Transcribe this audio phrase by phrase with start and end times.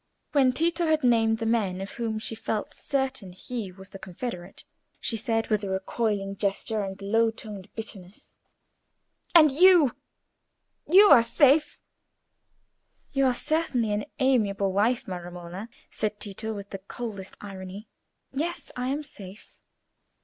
[0.31, 4.63] When Tito had named the men of whom she felt certain he was the confederate,
[4.99, 8.35] she said, with a recoiling gesture and low toned bitterness—
[9.35, 11.77] "And you—you are safe?"
[13.11, 17.87] "You are certainly an amiable wife, my Romola," said Tito, with the coldest irony.
[18.33, 19.53] "Yes; I am safe."